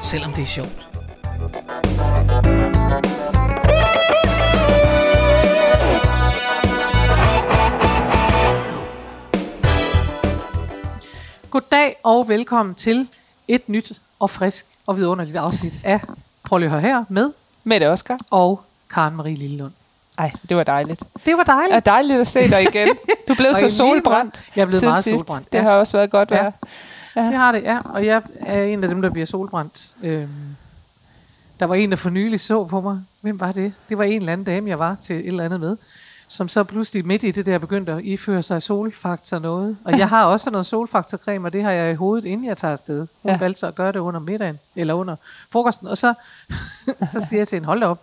[0.00, 0.88] selvom det er sjovt.
[11.50, 13.08] Goddag og velkommen til
[13.48, 16.00] et nyt og frisk og vidunderligt afsnit af
[16.44, 17.30] Prøv lige at høre her med
[17.64, 18.18] Mette Oscar.
[18.30, 18.60] og
[18.94, 19.72] Karen Marie Lillelund.
[20.18, 21.02] Ej, det var dejligt.
[21.26, 21.70] Det var dejligt.
[21.70, 22.88] Det er dejligt at se dig igen.
[23.28, 24.40] Du blev så solbrændt.
[24.56, 25.18] Jeg er blevet siden meget sidst.
[25.18, 25.62] solbrændt, Det ja.
[25.62, 26.50] har også været godt Ja.
[27.22, 27.30] Vejr.
[27.30, 27.78] Det har det, ja.
[27.84, 29.96] Og jeg er en af dem, der bliver solbrændt.
[30.02, 30.56] Øhm,
[31.60, 33.00] der var en, der for nylig så på mig.
[33.20, 33.72] Hvem var det?
[33.88, 35.76] Det var en eller anden dame, jeg var til et eller andet med.
[36.28, 39.76] Som så pludselig midt i det der begyndte at iføre sig solfaktor noget.
[39.84, 42.72] Og jeg har også noget solfaktorcreme, og det har jeg i hovedet, inden jeg tager
[42.72, 42.98] afsted.
[42.98, 43.32] Hun ja.
[43.32, 43.38] Ja.
[43.38, 45.16] valgte så at gøre det under middagen, eller under
[45.50, 45.86] frokosten.
[45.86, 46.14] Og så,
[47.12, 48.02] så siger jeg til hende, hold da op,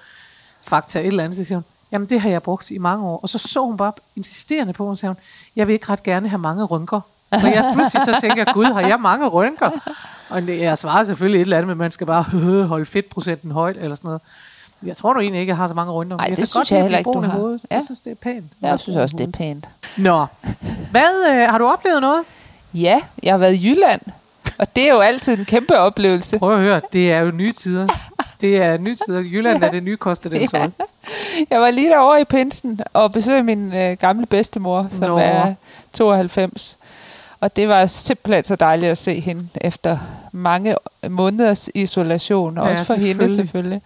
[0.61, 1.37] fakta et eller andet.
[1.37, 3.19] Så siger hun, jamen det har jeg brugt i mange år.
[3.19, 5.21] Og så så hun bare insisterende på, og sagde hun,
[5.55, 7.01] jeg vil ikke ret gerne have mange rynker.
[7.33, 9.69] Og jeg pludselig så tænker, jeg, gud, har jeg mange rynker?
[10.29, 12.23] Og jeg svarer selvfølgelig et eller andet, men man skal bare
[12.67, 14.21] holde fedtprocenten højt, eller sådan noget.
[14.85, 16.17] Jeg tror nu egentlig ikke, jeg har så mange rynker.
[16.17, 17.31] Ej, jeg det kan synes godt jeg heller ikke, du har.
[17.31, 17.61] hovedet.
[17.71, 17.75] Ja.
[17.75, 18.51] Jeg synes, det er pænt.
[18.61, 19.69] Jeg synes også, det er pænt.
[19.97, 20.25] Nå,
[20.91, 22.23] hvad, øh, har du oplevet noget?
[22.73, 24.01] Ja, jeg har været i Jylland.
[24.57, 26.39] Og det er jo altid en kæmpe oplevelse.
[26.39, 27.87] Prøv at høre, det er jo nye tider.
[28.41, 29.19] Det er nye tider.
[29.19, 30.71] Jylland er det nye Costa del Sol.
[31.49, 35.09] Jeg var lige derovre i Pinsen og besøgte min øh, gamle bedstemor, som.
[35.09, 35.17] Nå.
[35.17, 35.53] er
[35.93, 36.77] 92.
[37.43, 39.97] Og det var simpelthen så dejligt at se hende efter
[40.31, 40.75] mange
[41.09, 42.57] måneders isolation.
[42.57, 43.81] Ja, også for hende selvfølgelig.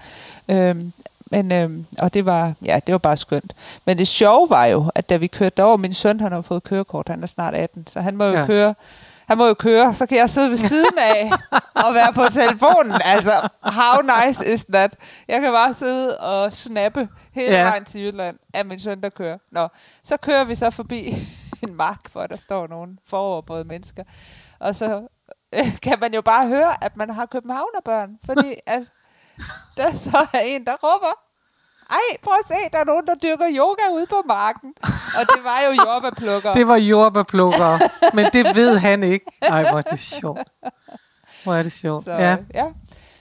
[0.48, 0.76] selvfølgelig.
[0.80, 0.94] Øhm,
[1.32, 3.54] men, øhm, og det var, ja, det var bare skønt.
[3.86, 6.64] Men det sjove var jo, at da vi kørte over, min søn han har fået
[6.64, 8.46] kørekort, han er snart 18, så han må jo Ja.
[8.46, 8.76] køre
[9.28, 11.32] han må jo køre, så kan jeg sidde ved siden af
[11.76, 13.02] og være på telefonen.
[13.06, 14.96] Altså, how nice is that?
[15.28, 17.64] Jeg kan bare sidde og snappe hele ja.
[17.64, 19.38] vejen til Jylland af min søn, der kører.
[19.52, 19.68] Nå,
[20.04, 21.16] så kører vi så forbi
[21.68, 24.04] en mark, hvor der står nogle foroverbåde mennesker.
[24.60, 25.08] Og så
[25.54, 28.84] øh, kan man jo bare høre, at man har københavnerbørn, fordi at
[29.78, 31.14] der så er en, der råber,
[31.90, 34.74] ej, prøv at se, der er nogen, der dyrker yoga ude på marken.
[35.20, 36.54] Og det var jo jordbærplukker.
[36.54, 37.80] Det var jordbærplukker,
[38.16, 39.26] men det ved han ikke.
[39.42, 40.50] Ej, hvor er det sjovt.
[41.44, 42.04] Hvor er det sjovt.
[42.04, 42.38] Så, ja.
[42.54, 42.66] ja.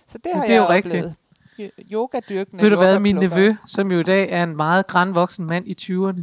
[0.09, 0.95] så det har det er jo jeg rigtigt.
[0.95, 1.17] oplevet.
[1.59, 1.93] rigtigt.
[1.93, 5.69] Yogadyrkende Ved du hvad, min nevø, som jo i dag er en meget grænvoksen mand
[5.69, 6.23] i 20'erne,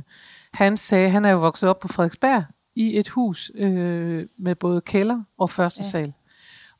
[0.53, 2.43] han sagde, han er jo vokset op på Frederiksberg
[2.75, 5.87] i et hus øh, med både kælder og første ja.
[5.87, 6.13] Sal.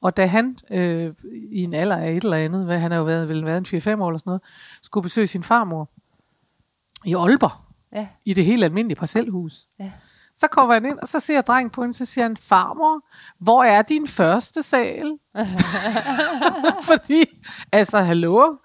[0.01, 1.13] Og da han øh,
[1.51, 3.79] i en alder af et eller andet, hvad han har jo været, vel været en
[3.79, 4.41] 4-5 år eller sådan noget,
[4.81, 5.89] skulle besøge sin farmor
[7.06, 7.51] i Aalborg,
[7.94, 8.07] Ja.
[8.25, 9.67] i det helt almindelige parcelhus.
[9.79, 9.91] Ja.
[10.33, 13.06] Så kommer han ind, og så ser drengen på hende, så siger han, farmor,
[13.39, 15.12] hvor er din første sal?
[16.89, 17.25] Fordi,
[17.71, 18.55] altså, hallo?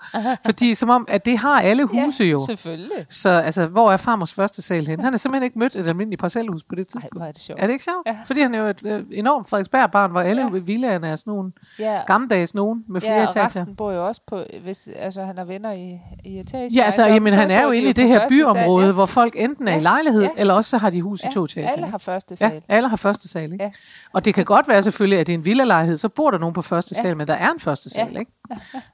[0.44, 2.46] Fordi som om, at det har alle huse ja, jo.
[2.46, 3.06] selvfølgelig.
[3.08, 5.00] Så altså, hvor er farmors første sal hen?
[5.00, 7.16] Han har simpelthen ikke mødt et almindeligt parcelhus på det Ej, tidspunkt.
[7.16, 7.60] hvor er det sjovt.
[7.62, 8.06] Er det ikke sjovt?
[8.06, 8.16] Ja.
[8.26, 10.48] Fordi han er jo et øh, enormt Frederiksberg-barn, hvor alle ja.
[10.54, 10.58] Ja.
[10.58, 11.98] villaerne er sådan nogle Ja.
[12.06, 13.44] gammeldags nogen med flere Ja, og etager.
[13.46, 16.70] resten bor jo også på, hvis altså, han har venner i, i etage.
[16.74, 18.92] Ja, altså, jamen, han er jo inde i det her byområde, ja.
[18.92, 20.28] hvor folk enten er i Ja, lejlighed, ja.
[20.36, 21.68] eller også så har de hus i ja, to etager.
[21.68, 22.62] alle har første Ja, sal.
[22.68, 23.64] alle har første sal, ikke?
[23.64, 23.70] Ja.
[24.12, 26.54] Og det kan godt være selvfølgelig, at det er en villalejlighed, så bor der nogen
[26.58, 27.02] på første Ja.
[27.02, 28.18] sal, men der er en første sal, Ja.
[28.18, 28.32] ikke?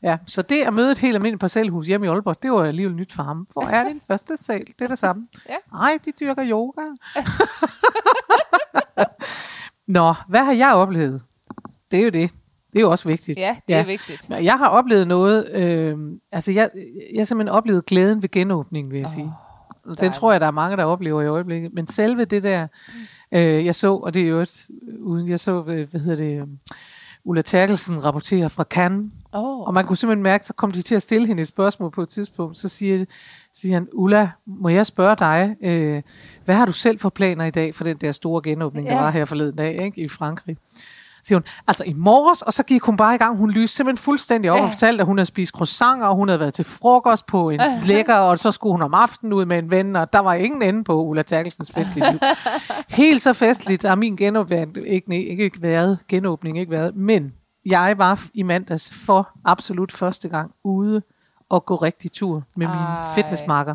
[0.03, 2.97] Ja, så det at møde et helt almindeligt parcelhus hjemme i Aalborg, det var alligevel
[2.97, 3.47] nyt for ham.
[3.53, 4.65] Hvor er din første sal?
[4.79, 5.27] Det er det samme.
[5.49, 5.55] Ja.
[5.73, 6.83] Nej, de dyrker yoga.
[9.89, 11.23] Nå, hvad har jeg oplevet?
[11.91, 12.31] Det er jo det.
[12.73, 13.39] Det er jo også vigtigt.
[13.39, 14.29] Ja, det er vigtigt.
[14.31, 15.99] Jeg har oplevet noget, øh,
[16.33, 16.71] altså jeg,
[17.15, 19.25] jeg har simpelthen oplevet glæden ved genåbningen, vil jeg sige.
[19.25, 19.31] Oh,
[19.85, 20.15] Den dejligt.
[20.15, 21.75] tror jeg, der er mange, der oplever i øjeblikket.
[21.75, 22.67] Men selve det der,
[23.33, 24.69] øh, jeg så, og det er jo et,
[25.01, 26.47] uden jeg så, øh, hvad hedder det, øh,
[27.25, 29.61] Ulla Terkelsen rapporterer fra Cannes, Oh.
[29.61, 32.01] og man kunne simpelthen mærke, så kom de til at stille hende et spørgsmål på
[32.03, 32.57] et tidspunkt.
[32.59, 33.05] Så siger,
[33.53, 36.03] siger han, Ulla, må jeg spørge dig, øh,
[36.45, 39.01] hvad har du selv for planer i dag for den der store genåbning, der Ja.
[39.03, 40.57] var her forleden dag ikke, i Frankrig?
[41.27, 43.39] Siger hun, altså i morges, og så gik hun bare i gang.
[43.39, 46.41] Hun lyste simpelthen fuldstændig op og fortalte, at hun havde spist croissanter, og hun havde
[46.41, 49.71] været til frokost på en lækker, og så skulle hun om aftenen ud med en
[49.71, 52.21] ven, og der var ingen ende på Ulla Terkelsens festlige liv.
[53.03, 57.33] Helt så festligt har min genåbning ikke, ikke, ikke været, genåbning ikke været, men
[57.67, 61.03] jeg var i mandags for absolut første gang ude
[61.49, 63.15] og gå rigtig tur med mine Ej.
[63.15, 63.75] fitnessmarker.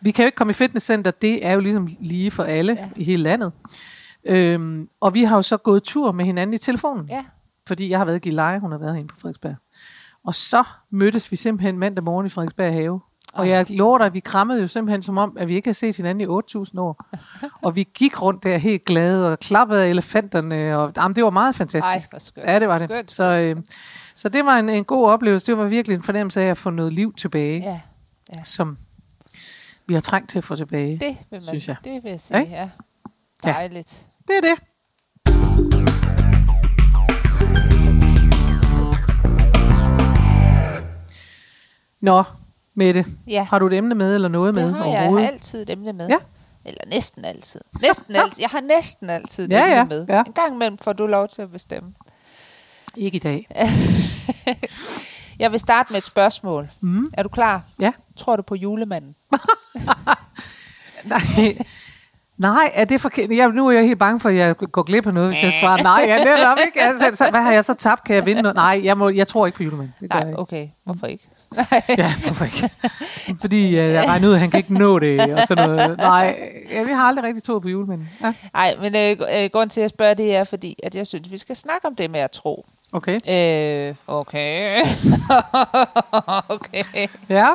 [0.00, 2.88] Vi kan jo ikke komme i fitnesscenter, det er jo ligesom lige for alle ja.
[2.96, 3.52] i hele landet.
[4.26, 7.06] Øhm, og vi har jo så gået tur med hinanden i telefonen.
[7.08, 7.24] Ja.
[7.68, 9.54] Fordi jeg har været i Gilleleje, hun har været herinde på Frederiksberg.
[10.26, 13.00] Og så mødtes vi simpelthen mandag morgen i Frederiksberg Have.
[13.34, 15.72] Og jeg lover dig, at vi krammede jo simpelthen som om, at vi ikke har
[15.72, 16.24] set hinanden i
[16.64, 16.98] 8.000 år.
[17.62, 20.78] Og vi gik rundt der helt glade og klappede af elefanterne.
[20.78, 22.12] Og, jamen, det var meget fantastisk.
[22.12, 22.46] Ej, skønt.
[22.46, 22.90] Ja, det var det.
[22.90, 23.56] Skønt, så, øh,
[24.14, 25.46] så det var en, en god oplevelse.
[25.46, 27.80] Det var virkelig en fornemmelse af at få noget liv tilbage, Ja,
[28.36, 28.42] ja.
[28.42, 28.76] som
[29.86, 30.92] vi har trængt til at få tilbage.
[30.92, 31.76] det vil man, Synes jeg.
[31.84, 32.68] Det vil jeg sige, ja.
[33.44, 33.52] Ja.
[33.52, 34.06] Dejligt.
[34.28, 34.58] Det er det.
[42.00, 42.24] Nå,
[42.76, 43.42] Mette, Ja.
[43.50, 45.26] har du et emne med eller noget med Det har jeg overhovedet?
[45.28, 46.08] altid et emne med.
[46.08, 46.16] Ja.
[46.64, 47.60] Eller næsten altid.
[47.82, 48.40] Næsten altid.
[48.40, 50.06] Jeg har næsten altid et Ja, emne ja, med.
[50.08, 50.22] ja.
[50.26, 51.94] En gang imellem får du lov til at bestemme.
[52.96, 53.46] Ikke i dag.
[55.38, 56.70] Jeg vil starte med et spørgsmål.
[56.80, 57.10] Mm.
[57.18, 57.62] Er du klar?
[57.80, 57.92] Ja.
[58.16, 59.14] Tror du på julemanden?
[61.04, 61.20] Nej.
[62.38, 63.30] Nej, er det forkert?
[63.30, 65.52] Jeg, nu er jeg helt bange for, at jeg går glip af noget, hvis jeg
[65.52, 66.04] svarer nej.
[66.08, 66.80] Ja, netop, ikke?
[66.80, 68.04] Altså, så, hvad har jeg så tabt?
[68.04, 68.54] Kan jeg vinde noget?
[68.54, 69.94] Nej, jeg, må, jeg tror ikke på julemanden.
[70.00, 70.68] Det jeg Nej, okay.
[70.84, 71.28] Hvorfor ikke?
[71.98, 72.70] Ja, hvorfor ikke?
[73.40, 75.98] Fordi øh, jeg regner ud, at han kan ikke nå det, og sådan noget.
[75.98, 78.08] Nej, ja, vi har aldrig rigtig troet på julemanden.
[78.22, 81.06] Ja, Nej, men øh, øh, grunden til, at jeg spørger, det er, fordi at jeg
[81.06, 82.66] synes, vi skal snakke om det med at tro.
[82.92, 83.20] okay.
[83.88, 84.84] Øh, okay.
[86.54, 87.08] okay.
[87.28, 87.46] Ja,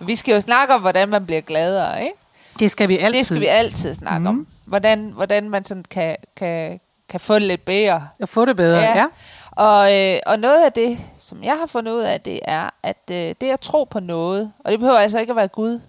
[0.00, 2.16] Vi skal jo snakke om, hvordan man bliver gladere, ikke?
[2.58, 3.18] Det skal vi altid.
[3.18, 4.26] Det skal vi altid snakke mm.
[4.26, 4.46] om.
[4.64, 8.08] Hvordan, hvordan man sådan kan, kan, kan få det lidt bedre.
[8.20, 8.96] At få det bedre, ja.
[8.98, 9.06] ja.
[9.50, 12.96] Og, øh, og noget af det, som jeg har fundet ud af, det er, at
[13.10, 15.80] øh, det at tro på noget, og det behøver altså ikke at være Gud,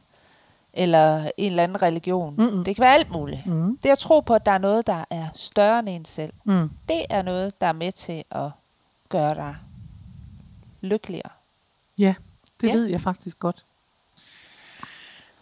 [0.73, 2.35] eller en eller anden religion.
[2.37, 2.63] Mm-mm.
[2.63, 3.45] Det kan være alt muligt.
[3.45, 3.77] Mm.
[3.83, 6.69] Det at tro på, at der er noget, der er større end en selv, Mm.
[6.89, 8.49] det er noget, der er med til at
[9.09, 9.55] gøre dig
[10.81, 11.29] lykkeligere.
[11.99, 12.13] Ja,
[12.61, 12.73] det Ja.
[12.73, 13.63] ved jeg faktisk godt.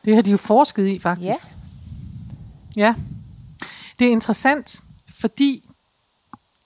[0.06, 1.28] Det har de jo forsket i, faktisk.
[1.28, 2.82] Ja.
[2.82, 2.96] Ja.
[4.00, 5.70] Det er interessant, fordi,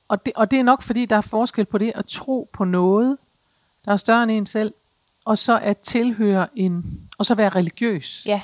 [0.07, 2.63] og det, og det er nok fordi, der er forskel på det at tro på
[2.65, 3.17] noget,
[3.85, 4.73] der er større end en selv,
[5.25, 6.85] og så at tilhøre en,
[7.17, 8.23] og så være religiøs.
[8.25, 8.41] Ja,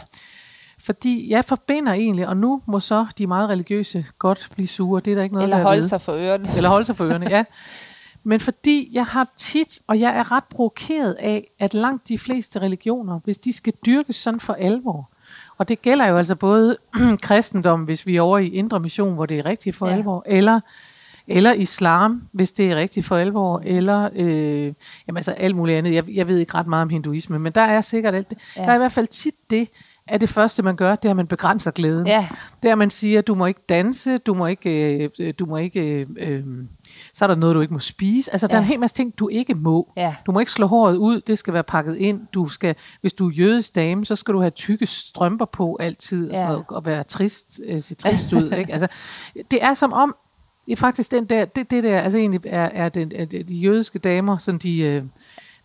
[0.80, 5.12] Fordi jeg forbinder egentlig, og nu må så de meget religiøse godt blive sure, det
[5.12, 5.90] er der ikke noget eller holde ved.
[5.90, 6.56] sig for ørerne.
[6.58, 7.44] Eller holde sig for ørerne, ja.
[8.24, 12.60] Men fordi jeg har tit, og jeg er ret provokeret af, at langt de fleste
[12.62, 15.10] religioner, hvis de skal dyrkes sådan for alvor,
[15.58, 16.78] og det gælder jo altså både
[17.22, 19.94] kristendom, hvis vi er over i indre mission, hvor det er rigtigt for Ja.
[19.94, 20.60] alvor, eller,
[21.28, 24.74] eller islam, hvis det er rigtigt for alvor, eller øh,
[25.08, 25.94] jamen altså alt muligt andet.
[25.94, 28.38] Jeg, jeg ved ikke ret meget om hinduisme, men der er sikkert alt det.
[28.58, 28.62] Ja.
[28.62, 28.66] Ja.
[28.66, 29.70] Der er i hvert fald tit det,
[30.08, 32.08] at det første, man gør, det er, at man begrænser glæden.
[32.08, 32.28] Ja.
[32.64, 35.58] Det er, at man siger, du må ikke danse, du må ikke, øh, du må
[35.58, 36.44] ikke øh, øh,
[37.14, 38.32] så er der noget, du ikke må spise.
[38.32, 38.64] Altså, der er Ja.
[38.64, 39.92] en hel masse ting, du ikke må.
[39.98, 40.16] Ja.
[40.26, 42.22] Du må ikke slå håret ud, det skal være pakket ind.
[42.34, 46.26] Du skal, hvis du er jødisk dame, så skal du have tykke strømper på altid,
[46.30, 46.38] og, Ja.
[46.38, 48.52] sådan noget, og være trist, øh, se trist ud.
[48.52, 48.74] Ikke?
[48.74, 48.88] Altså,
[49.52, 50.16] det er som om,
[50.72, 54.00] er faktisk den der, det, det der, altså egentlig er, er, den, er de jødiske
[54.00, 55.04] damer, sådan de, øh,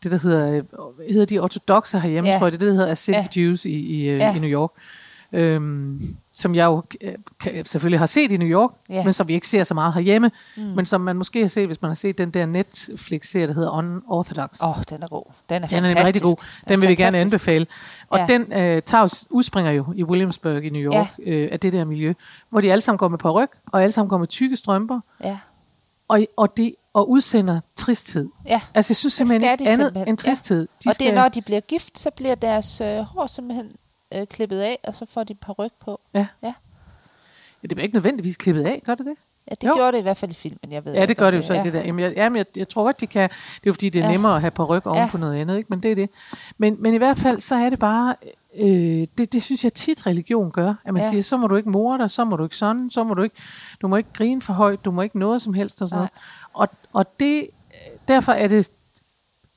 [0.03, 0.63] det der hedder, øh,
[1.11, 2.39] hedder de ortodoxe herhjemme, Ja.
[2.39, 3.43] tror jeg, det er det, der hedder Hasidic Ja.
[3.43, 4.35] Jews i, i, øh, Ja.
[4.37, 4.71] i New York.
[5.33, 6.01] Øhm,
[6.39, 8.95] som jeg jo øh, selvfølgelig har set i New York, Ja.
[8.95, 9.05] ja.
[9.05, 10.63] men som vi ikke ser så meget herhjemme, mm.
[10.63, 13.71] men som man måske har set, hvis man har set den der Netflix-serie, der hedder
[13.71, 14.61] Unorthodox.
[14.63, 15.23] Åh, oh, den er god.
[15.25, 15.83] Den er Den er fantastisk.
[15.95, 16.37] nemlig rigtig god.
[16.69, 17.67] Den vil vi gerne anbefale.
[18.09, 18.27] Og Ja.
[18.29, 18.39] ja.
[18.39, 21.31] den øh, tager, udspringer jo i Williamsburg i New York, ja.
[21.33, 22.13] øh, af det der miljø,
[22.51, 25.39] hvor de alle sammen går med paryk, og alle sammen går med tykke strømper, Ja,
[26.09, 28.29] og, og, det, og udsender tristhed.
[28.47, 28.61] ja.
[28.75, 30.09] Altså jeg synes simpelthen ikke de andet simpelthen.
[30.09, 30.61] end tristhed.
[30.85, 33.67] De og skal, det er, når de bliver gift, så bliver deres øh, hår simpelthen
[34.15, 36.01] øh, klippet af, og så får de par ryg på.
[36.15, 36.27] ja.
[36.43, 36.47] Ja.
[37.63, 39.15] ja, det bliver ikke nødvendigvis klippet af, gør det det?
[39.51, 39.75] Ja, det Jo.
[39.75, 41.55] gjorde det i hvert fald i filmen, jeg ved Ja, det gør det jo så
[41.55, 41.81] i det der.
[41.85, 43.29] Jamen, jeg, jamen, jeg, jeg tror godt, de kan.
[43.31, 44.13] Det er jo fordi, det er Ja.
[44.13, 45.09] nemmere at have på ryg oven Ja.
[45.11, 45.67] på noget andet, ikke?
[45.71, 46.11] men det er det.
[46.59, 48.15] Men, men i hvert fald, så er det bare,
[48.59, 51.07] øh, det, det synes jeg tit religion gør, at man Ja.
[51.07, 51.11] ja.
[51.11, 53.23] siger, så må du ikke more dig, så må du ikke sådan, så må du
[53.23, 53.37] ikke,
[53.83, 56.09] du må ikke grine for højt, du må ikke noget som helst og sådan Nej.
[56.55, 56.71] noget.
[56.71, 57.47] Og, og det,
[58.09, 58.71] derfor er det,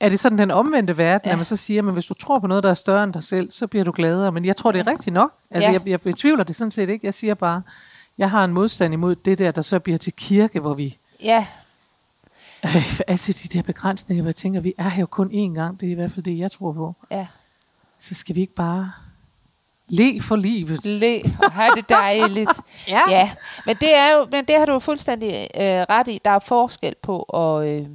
[0.02, 1.32] er det sådan den omvendte verden, Ja.
[1.32, 3.24] at man så siger, men hvis du tror på noget, der er større end dig
[3.24, 4.32] selv, så bliver du gladere.
[4.32, 5.32] Men jeg tror, det er rigtigt nok.
[5.52, 5.74] Altså, Ja.
[5.74, 7.06] jeg, jeg betvivler det sådan set ikke.
[7.06, 7.62] Jeg siger bare,
[8.18, 11.46] jeg har en modstand imod det der, der så bliver til kirke, hvor vi Ja,
[12.66, 15.80] Øh, altså de der begrænsninger, hvor jeg tænker, vi er her jo kun én gang,
[15.82, 16.96] det er i hvert fald det, jeg tror på.
[17.12, 17.28] ja.
[17.98, 18.92] Så skal vi ikke bare
[19.88, 20.86] le for livet.
[20.86, 22.50] Le og have det dejligt.
[22.88, 23.02] Ja.
[23.10, 23.32] ja.
[23.66, 26.20] Men det er jo, men det har du jo fuldstændig øh, ret i.
[26.26, 27.88] Der er forskel på at, øh,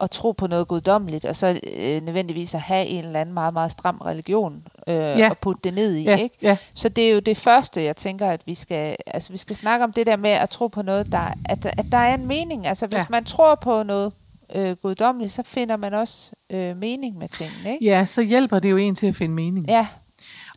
[0.00, 3.52] at tro på noget guddommeligt, og så øh, nødvendigvis at have en eller anden meget,
[3.54, 5.30] meget stram religion øh, Ja.
[5.30, 6.02] og putte det ned i.
[6.02, 6.36] Ja, ikke?
[6.42, 6.56] ja.
[6.74, 9.84] Så det er jo det første, jeg tænker, at vi skal, altså, vi skal snakke
[9.84, 12.66] om det der med at tro på noget, der, at, at der er en mening.
[12.66, 13.04] Altså hvis Ja.
[13.10, 14.12] man tror på noget
[14.56, 17.72] øh, guddommeligt, så finder man også øh, mening med tingene.
[17.74, 17.84] Ikke?
[17.84, 19.66] Ja, så hjælper det jo en til at finde mening.
[19.68, 19.86] Ja,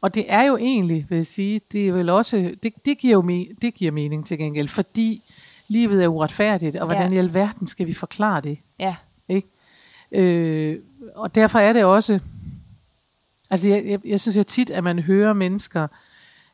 [0.02, 3.14] Og det er jo egentlig, vil jeg sige, det er vel også, det, det, giver
[3.14, 5.22] jo me, det giver mening til gengæld, fordi
[5.68, 7.16] livet er uretfærdigt, og hvordan Ja.
[7.16, 8.58] i alverden skal vi forklare det?
[8.80, 8.96] ja?
[10.14, 10.80] Øh,
[11.16, 12.14] og derfor er det også...
[13.52, 15.88] Altså, jeg, jeg, jeg synes jeg tit, at man hører mennesker,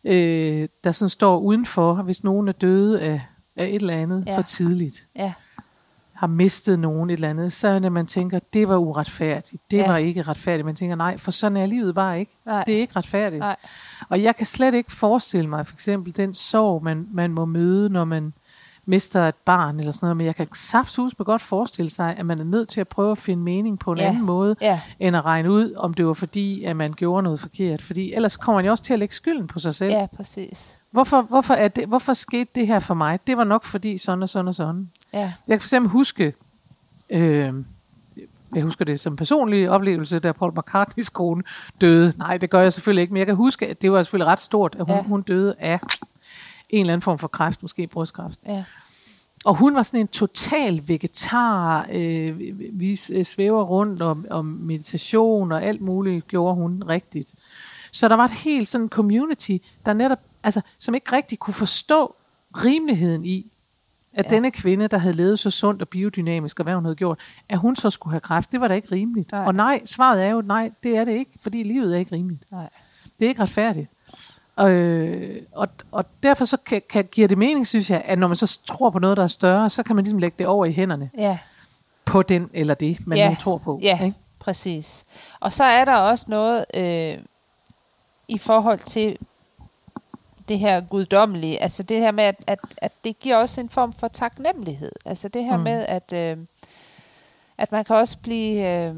[0.04, 3.22] øh, der sådan står udenfor, hvis nogen er døde af,
[3.56, 4.38] af et eller andet Ja.
[4.38, 5.34] for tidligt, Ja,
[6.14, 9.78] har mistet nogen et eller andet, så er det, man tænker, det var uretfærdigt, det
[9.78, 9.88] ja.
[9.88, 10.66] var ikke retfærdigt.
[10.66, 12.32] Man tænker, nej, for sådan er livet bare ikke.
[12.46, 12.64] Nej.
[12.64, 13.40] Det er ikke retfærdigt.
[13.40, 13.56] nej.
[14.10, 17.90] Og jeg kan slet ikke forestille mig, for eksempel, den sorg, man, man må møde,
[17.90, 18.34] når man
[18.90, 22.26] mister et barn eller sådan noget, men jeg kan saftsus med godt forestille sig, at
[22.26, 24.04] man er nødt til at prøve at finde mening på en Ja.
[24.08, 27.40] anden måde, Ja, end at regne ud, om det var fordi, at man gjorde noget
[27.40, 27.82] forkert.
[27.82, 29.92] Fordi ellers kommer man jo også til at lægge skylden på sig selv.
[29.92, 30.78] ja, præcis.
[30.92, 33.20] Hvorfor, hvorfor, er det, hvorfor skete det her for mig?
[33.28, 34.90] Det var nok fordi sådan og sådan og sådan.
[35.14, 36.34] Ja, Jeg kan for eksempel huske,
[37.10, 37.54] øh,
[38.56, 41.44] jeg husker det som personlig oplevelse, da Paul McCartneys kone
[41.82, 42.14] døde.
[42.18, 44.42] Nej, det gør jeg selvfølgelig ikke, men jeg kan huske, at det var selvfølgelig ret
[44.42, 45.02] stort, at hun, ja.
[45.04, 45.80] hun døde af
[46.70, 48.40] en eller anden form for kræft, måske brystkræft.
[48.46, 48.64] ja,
[49.46, 52.40] Og hun var sådan en total vegetar, øh,
[52.74, 57.36] vi s- svæver rundt om, om meditation og alt muligt gjorde hun rigtigt.
[57.92, 62.16] Så der var et helt sådan community, der netop, altså, som ikke rigtig kunne forstå
[62.66, 63.52] rimeligheden i,
[64.14, 64.36] at ja.
[64.36, 67.58] denne kvinde, der havde levet så sundt og biodynamisk, og hvad hun havde gjort, at
[67.60, 69.32] hun så skulle have kræft, det var da ikke rimeligt.
[69.32, 69.46] Nej.
[69.46, 72.52] Og nej, svaret er jo, nej, det er det ikke, fordi livet er ikke rimeligt.
[72.52, 72.70] nej.
[73.20, 73.92] Det er ikke retfærdigt.
[74.62, 78.38] Øh, og, og derfor så kan, kan, giver det mening, synes jeg, at når man
[78.38, 80.72] så tror på noget, der er større, så kan man ligesom lægge det over i
[80.72, 81.38] hænderne Ja,
[82.06, 83.30] på den eller det, man Ja.
[83.30, 83.80] nu tror på.
[83.82, 84.18] ja, Ikke?
[84.40, 85.06] præcis.
[85.40, 87.18] Og så er der også noget øh,
[88.28, 89.18] i forhold til
[90.50, 93.94] det her guddommelige, altså det her med, at, at, at det giver også en form
[93.94, 94.92] for taknemmelighed.
[95.06, 95.58] Altså det her mm.
[95.58, 95.64] Mm.
[95.64, 96.38] med, at, øh,
[97.58, 98.96] at man kan også blive øh,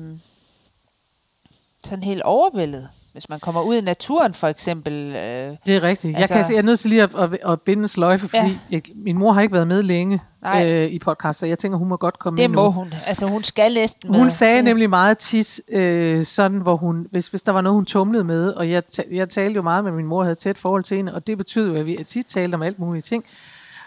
[1.84, 4.94] sådan helt overvældet, hvis man kommer ud i naturen for eksempel.
[4.94, 6.18] Øh, Det er rigtigt.
[6.18, 8.44] Altså- jeg, kan, jeg er nødt til lige at, at, at binde en sløjfe, fordi
[8.44, 8.48] Ja.
[8.48, 8.56] ja.
[8.72, 10.72] jeg, min mor har ikke været med længe Nej.
[10.72, 12.72] øh, i podcast, så jeg tænker, hun må godt komme det med må nu.
[12.72, 12.94] hun.
[13.08, 14.20] Altså hun skal næsten med.
[14.20, 17.75] Hun sagde Det- nemlig meget tit, øh, sådan hvor hun, hvis, hvis der var noget,
[17.75, 20.84] hun tumlede med, og jeg, jeg talte jo meget med min mor, havde tæt forhold
[20.84, 23.24] til hende, og det betød jo, at vi tit talte om alt mulige ting.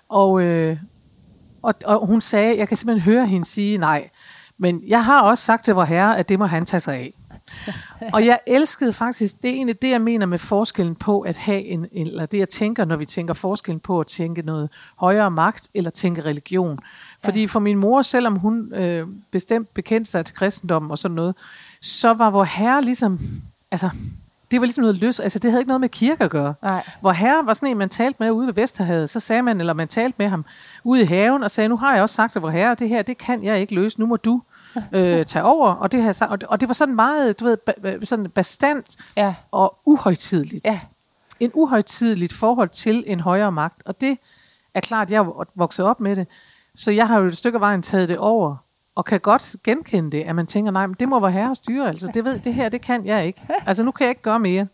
[0.09, 0.77] Og, øh,
[1.63, 4.09] og, og hun sagde, jeg kan simpelthen høre hende sige, nej,
[4.59, 7.13] men jeg har også sagt til vor herre, at det må han tage sig af.
[8.13, 11.65] Og jeg elskede faktisk, det er egentlig det, jeg mener med forskellen på at have
[11.65, 15.69] en, eller det jeg tænker, når vi tænker forskellen på at tænke noget højere magt,
[15.75, 16.79] eller tænke religion.
[17.25, 21.35] Fordi for min mor, selvom hun øh, bestemt bekendte sig til kristendommen og sådan noget,
[21.81, 23.19] så var vor herre ligesom,
[23.71, 23.91] altså,
[24.51, 26.55] det var ligesom noget løs, altså det havde ikke noget med kirke at gøre.
[26.63, 26.83] Nej.
[27.01, 29.73] Hvor herre var sådan en, man talte med ude ved Vesterhavet, så sagde man, eller
[29.73, 30.45] man talte med ham
[30.85, 33.03] ude i haven, og sagde, nu har jeg også sagt til hvor herre, det her,
[33.03, 34.43] det kan jeg ikke løse, nu må du
[34.93, 35.71] øh, tage over.
[35.71, 38.97] Og det, sagt, og det, og det var sådan meget, du ved, ba- sådan bastant
[39.17, 39.35] Ja.
[39.51, 40.65] og uhøjtidligt.
[40.65, 40.81] Ja.
[41.41, 43.83] En uhøjtidligt forhold til en højere magt.
[43.87, 44.19] Og det
[44.75, 46.27] er klart, jeg er vokset op med det,
[46.75, 48.57] så jeg har jo et stykke af vejen taget det over,
[48.95, 51.89] og kan godt genkende det, at man tænker, nej, men det må være herre styre,
[51.89, 53.41] altså det, ved, det her, det kan jeg ikke.
[53.67, 54.67] Altså nu kan jeg ikke gøre mere.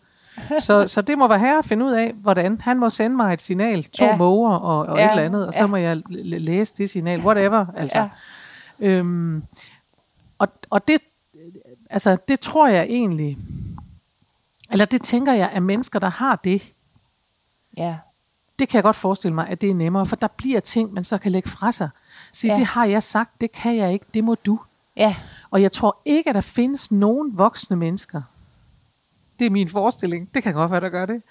[0.59, 3.33] Så, så det må være herre at finde ud af, hvordan han må sende mig
[3.33, 4.16] et signal, to Ja.
[4.16, 5.66] måger og, og Ja, et eller andet, og så ja.
[5.66, 7.66] må jeg læse det signal, whatever.
[7.76, 7.99] Altså.
[7.99, 8.09] Ja.
[8.87, 9.42] Øhm,
[10.40, 11.00] og, og det,
[11.90, 13.37] altså, det tror jeg egentlig,
[14.70, 16.75] eller det tænker jeg, at mennesker, der har det,
[17.76, 17.99] Ja.
[18.59, 21.04] det kan jeg godt forestille mig, at det er nemmere, for der bliver ting, man
[21.04, 21.88] så kan lægge fra sig.
[22.32, 22.59] Sige, Ja.
[22.59, 24.61] det har jeg sagt, det kan jeg ikke, det må du.
[24.97, 25.16] Ja.
[25.50, 28.23] Og jeg tror ikke, at der findes nogen voksne mennesker.
[29.38, 30.35] Det er min forestilling.
[30.35, 31.23] Det kan godt være, der gør det.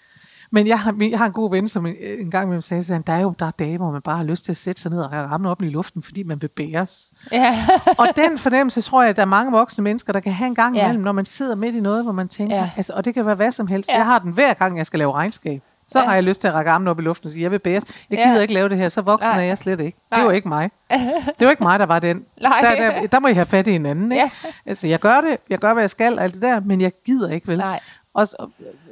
[0.51, 3.07] Men jeg har, jeg har en god ven, som en, en gang imellem sagde, at
[3.07, 4.91] der er jo der er dage, hvor man bare har lyst til at sætte sig
[4.91, 7.11] ned og ramme op i luften, fordi man vil bæres.
[7.31, 7.55] Ja.
[7.97, 10.55] og den fornemmelse tror jeg, at der er mange voksne mennesker, der kan have en
[10.55, 10.83] gang Ja.
[10.83, 12.61] imellem, når man sidder midt i noget, hvor man tænker, Ja.
[12.61, 12.69] ja.
[12.77, 13.89] altså, og det kan være hvad som helst.
[13.89, 13.93] Ja.
[13.93, 13.97] Ja.
[13.99, 15.61] Jeg har den hver gang, jeg skal lave regnskab.
[15.87, 16.03] Så Ja.
[16.03, 16.07] ja.
[16.07, 17.85] har jeg lyst til at række armen op i luften og sige, jeg vil bæres.
[18.09, 18.29] Jeg Ja.
[18.29, 19.41] gider ikke lave det her, så voksen Nej.
[19.43, 19.97] er jeg slet ikke.
[20.11, 20.19] Nej.
[20.19, 20.71] Det var ikke mig.
[21.39, 22.23] Det var ikke mig, der var den.
[22.41, 22.59] Nej.
[22.61, 24.11] Der, der, der må I have fat i hinanden.
[24.11, 24.23] Ikke?
[24.23, 24.29] Ja.
[24.65, 27.29] Altså, jeg gør det, jeg gør, hvad jeg skal, alt det der, men jeg gider
[27.29, 27.57] ikke, vel?
[27.57, 27.79] Nej.
[28.13, 28.47] Og så,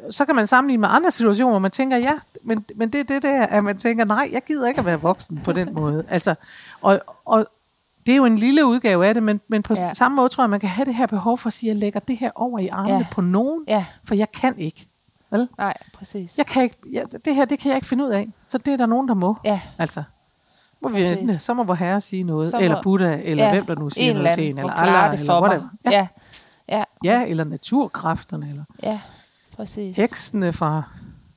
[0.09, 2.11] så kan man sammenligne med andre situationer, hvor man tænker, ja,
[2.43, 5.01] men, men det er det der, at man tænker, nej, jeg gider ikke at være
[5.01, 6.05] voksen på den måde.
[6.09, 6.35] Altså,
[6.81, 7.47] og, og
[8.05, 9.93] det er jo en lille udgave af det, men, men på Ja.
[9.93, 11.79] samme måde tror jeg, man kan have det her behov for at sige, at jeg
[11.81, 13.05] lægger det her over i armene Ja.
[13.11, 13.85] på nogen, Ja.
[14.03, 14.87] for jeg kan ikke.
[15.31, 15.47] Vel?
[15.57, 16.37] Nej, præcis.
[16.37, 18.29] Jeg kan ikke, jeg, det her, det kan jeg ikke finde ud af.
[18.47, 19.35] Så det er der nogen, der må.
[19.45, 19.61] Ja.
[19.77, 20.03] Altså.
[20.81, 23.51] Må vi enten, så må vor herre sige noget, Så må- eller Buddha, eller ja,
[23.53, 25.67] hvem der nu siger en noget til en, eller Allah, det eller whatever.
[25.85, 25.91] Ja.
[25.91, 26.07] Ja.
[27.03, 27.23] Ja.
[27.27, 28.99] eller naturkræfterne, eller Ja.
[29.55, 29.95] Præcis.
[29.97, 30.83] heksene fra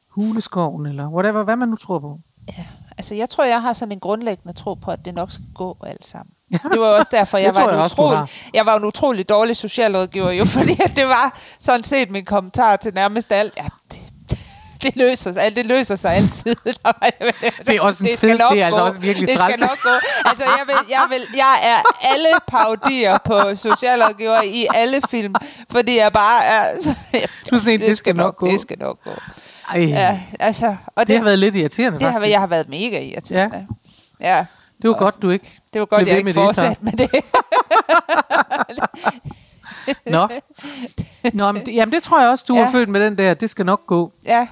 [0.08, 2.18] huleskoven, eller whatever, hvad man nu tror på.
[2.58, 2.64] Ja.
[2.98, 5.76] Altså, jeg tror, jeg har sådan en grundlæggende tro på, at det nok skal gå
[5.86, 6.32] alt sammen.
[6.52, 6.58] Ja.
[6.72, 9.28] Det var også derfor, jeg var, tror en jeg også, utrolig, jeg var en utrolig
[9.28, 13.52] dårlig socialrådgiver, jo, fordi at det var sådan set min kommentar til nærmest alt.
[13.56, 13.99] Ja, det,
[14.84, 16.56] det løser sig, det løser sig altid.
[17.66, 19.60] Det er også en Det fed, det er altså også virkelig Det skal træls.
[19.60, 19.90] nok gå.
[20.24, 25.34] Altså, jeg, vil, jeg, vil, jeg er alle parodier på socialrådgiver i alle film,
[25.70, 26.68] fordi jeg bare er...
[27.50, 28.46] Du er sådan en, det skal nok gå.
[28.46, 29.10] Det skal nok gå.
[29.70, 32.32] Ej, Ja, altså, og det det, har været lidt irriterende, det har, faktisk.
[32.32, 33.66] jeg har været mega irriterende.
[34.20, 34.36] Ja.
[34.36, 34.44] ja.
[34.82, 37.10] Det var godt, du ikke Det var godt, jeg ikke fortsatte med det.
[40.06, 40.28] Nå.
[41.32, 42.64] Nå, men det, jamen det tror jeg også, du ja.
[42.64, 44.12] Har født med den der, det skal nok gå.
[44.26, 44.46] Ja.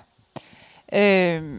[0.94, 1.58] Øhm,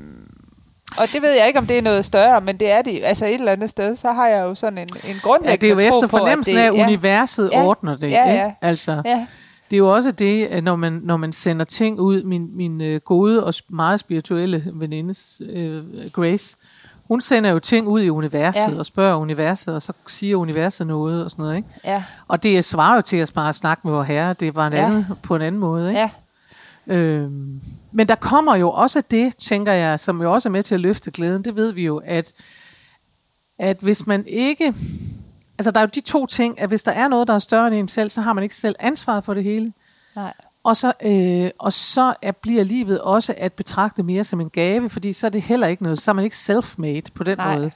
[0.97, 2.99] og det ved jeg ikke, om det er noget større, men det er det.
[3.03, 5.83] Altså et eller andet sted, så har jeg jo sådan en, en grundlæggende Ja, det
[5.85, 7.65] er jo efter på, at fornemmelsen det, af, at universet Ja.
[7.65, 8.11] ordner det.
[8.11, 8.43] Ja, ikke?
[8.43, 8.53] ja.
[8.61, 9.27] Altså, Ja,
[9.69, 12.81] det er jo også det, at når man, når man sender ting ud, min, min
[12.81, 15.13] øh, gode og meget spirituelle veninde,
[15.49, 15.83] øh,
[16.13, 16.57] Grace,
[17.07, 18.77] hun sender jo ting ud i universet Ja.
[18.77, 21.55] og spørger universet, og så siger universet noget og sådan noget.
[21.57, 21.67] Ikke?
[21.85, 24.33] ja, Og det svarer jo til at bare snakke med vor herre.
[24.33, 24.85] Det var en Ja.
[24.85, 25.87] anden, på en anden måde.
[25.89, 25.99] Ikke?
[25.99, 26.09] ja,
[26.89, 27.59] Øhm,
[27.91, 30.81] men der kommer jo også det, tænker jeg, som jo også er med til at
[30.81, 31.43] løfte glæden.
[31.45, 32.33] Det ved vi jo, at,
[33.59, 34.73] at hvis man ikke...
[35.57, 37.67] Altså, der er jo de to ting, at hvis der er noget, der er større
[37.67, 39.73] end en selv, så har man ikke selv ansvaret for det hele.
[40.15, 44.49] nej, Og så, øh, og så er, bliver livet også at betragte mere som en
[44.49, 47.37] gave, fordi så er det heller ikke noget, så er man ikke self-made på den
[47.37, 47.57] Nej.
[47.57, 47.71] måde.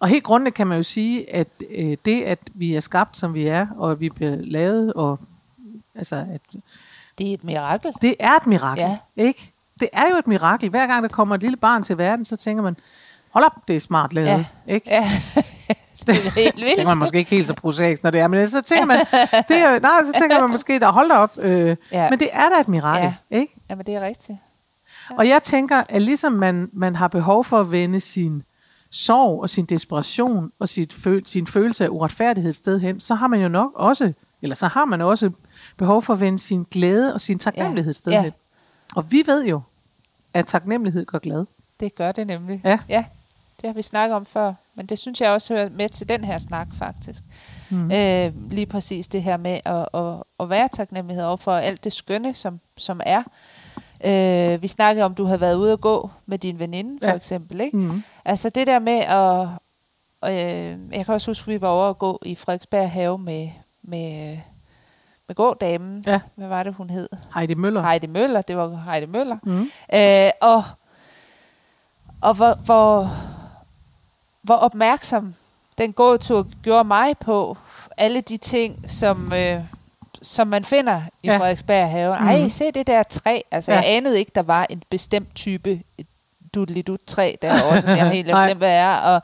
[0.00, 3.34] Og helt grundlæggende kan man jo sige, at øh, det, at vi er skabt, som
[3.34, 5.20] vi er, og at vi bliver lavet, og
[5.94, 6.60] altså, at
[7.20, 7.92] det er et mirakel.
[8.02, 8.98] det er et mirakel, Ja.
[9.16, 9.52] ikke?
[9.80, 10.70] Det er jo et mirakel.
[10.70, 12.76] Hver gang der kommer et lille barn til verden, så tænker man,
[13.30, 14.44] hold op, det er smart lavet, Ja.
[14.66, 14.90] ikke?
[14.90, 15.10] Ja,
[16.06, 16.98] det er helt tænker man vildt.
[16.98, 18.98] måske ikke helt så prosaisk, når det er, men så tænker man,
[19.48, 21.32] det er, nej, så tænker man måske, der hold da op.
[21.38, 22.10] Øh, Ja.
[22.10, 23.36] Men det er da et mirakel, Ja.
[23.38, 23.54] ikke?
[23.70, 24.38] Jamen, det er rigtigt.
[25.10, 28.42] Og jeg tænker, at ligesom man, man har behov for at vende sin
[28.90, 33.14] sorg og sin desperation og sit føl, sin følelse af uretfærdighed et sted hen, så
[33.14, 34.12] har man jo nok også,
[34.42, 35.30] eller så har man også
[35.80, 38.30] behov for at vende sin glæde og sin taknemmelighed et sted Ja.
[38.96, 39.60] Og vi ved jo,
[40.34, 41.44] at taknemmelighed gør glad.
[41.80, 42.60] Det gør det nemlig.
[42.64, 42.78] Ja.
[42.88, 43.04] ja.
[43.60, 46.24] Det har vi snakket om før, men det synes jeg også hører med til den
[46.24, 47.22] her snak, faktisk.
[47.70, 47.90] Mm.
[47.92, 51.92] Øh, lige præcis det her med at, at, at være taknemmelighed over for alt det
[51.92, 53.22] skønne, som, som er.
[54.04, 57.16] Øh, vi snakkede om, du havde været ude at gå med din veninde, for Ja.
[57.16, 57.60] eksempel.
[57.60, 57.76] Ikke?
[57.76, 58.02] Mm.
[58.24, 59.48] Altså det der med at...
[60.24, 63.48] Øh, jeg kan også huske, at vi var over at gå i Frederiksberg have med,
[63.82, 64.38] med,
[65.30, 66.04] med gådamen.
[66.06, 66.20] Ja.
[66.36, 67.08] Hvad var det, hun hed?
[67.34, 67.82] Heidi Møller.
[67.82, 68.42] Heidi Møller.
[68.42, 69.36] Det var Heidi Møller.
[69.42, 69.66] Mm.
[69.94, 70.64] Øh, og
[72.22, 73.10] og hvor, hvor,
[74.42, 75.34] hvor opmærksom
[75.78, 77.56] den gåtur gjorde mig på
[77.96, 79.60] alle de ting, som, øh,
[80.22, 81.38] som man finder i Ja.
[81.38, 82.14] Frederiksberg have.
[82.14, 82.48] Ej, Mhm.
[82.48, 83.40] se det der træ.
[83.50, 83.78] Altså, ja.
[83.80, 85.80] jeg anede ikke, der var en bestemt type
[86.54, 88.94] dudlidut træ derovre, som jeg helt har glemt, hvad er.
[88.96, 89.22] Og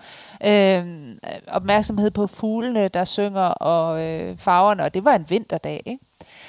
[0.51, 1.17] øh,
[1.49, 4.83] opmærksomhed på fuglene, der synger, og øh, farverne.
[4.83, 6.05] Og det var en vinterdag, ikke?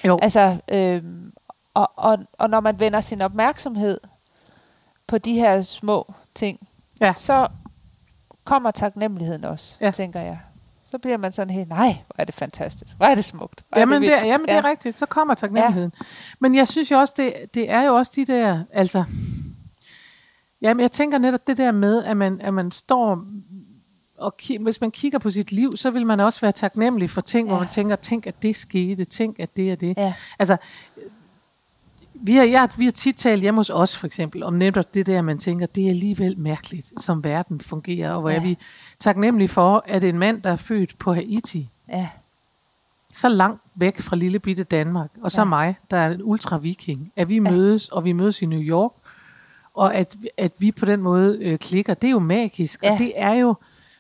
[0.06, 0.20] Jo.
[0.22, 1.04] Altså, øh,
[1.74, 4.00] og, og, og når man vender sin opmærksomhed
[5.08, 6.68] på de her små ting,
[7.02, 7.12] Ja.
[7.14, 7.48] så
[8.44, 9.86] kommer taknemmeligheden også, Ja.
[9.86, 9.92] ja.
[9.92, 10.40] tænker jeg.
[10.86, 13.64] Så bliver man sådan helt, nej, hvor er det fantastisk, hvor er det smukt.
[13.70, 15.92] Hvor er Jamen, det, vildt." er, jamen det er rigtigt, så kommer taknemmeligheden.
[16.00, 16.06] Ja.
[16.40, 19.04] Men jeg synes jo også, det, det er jo også de der, altså,
[20.62, 23.26] jamen jeg tænker netop det der med, at man, at man står,
[24.18, 27.22] og ki- hvis man kigger på sit liv, så vil man også være taknemmelig for
[27.22, 27.50] ting, ja.
[27.50, 27.62] hvor Ja.
[27.64, 29.94] man tænker, tænk at det skete, tænk at det er det.
[29.98, 30.14] Ja.
[30.40, 30.58] Altså,
[32.14, 35.06] vi har, jeg, vi har tit talt hjemme hos os for eksempel, om netop det
[35.06, 38.36] der, man tænker, det er alligevel mærkeligt, som verden fungerer, og hvor ja.
[38.36, 38.48] er Ja.
[38.48, 38.58] vi
[39.00, 42.10] taknemmelige for, at en mand, der er født på Haiti, Ja,
[43.14, 45.46] så langt væk fra lille bitte Danmark, og så ja.
[45.46, 45.50] Ja.
[45.50, 48.92] mig, der er en ultra-viking, at vi mødes, og vi mødes i New York,
[49.78, 52.92] og at, at vi på den måde øh, klikker, det er jo magisk, ja.
[52.92, 53.06] og Ja.
[53.06, 53.56] det er jo, man